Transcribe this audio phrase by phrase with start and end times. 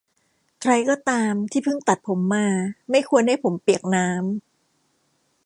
[0.61, 2.47] ใครก็ตามที่เพิ่งดัดผมมา
[2.89, 4.41] ไม่ควรให้ผมเปียกน้ำ